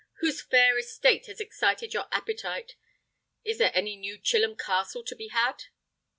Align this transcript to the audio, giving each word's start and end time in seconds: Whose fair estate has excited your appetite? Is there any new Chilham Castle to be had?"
Whose 0.17 0.41
fair 0.41 0.79
estate 0.79 1.27
has 1.27 1.39
excited 1.39 1.93
your 1.93 2.07
appetite? 2.11 2.75
Is 3.43 3.59
there 3.59 3.69
any 3.75 3.95
new 3.95 4.17
Chilham 4.17 4.57
Castle 4.57 5.03
to 5.03 5.15
be 5.15 5.27
had?" 5.27 5.65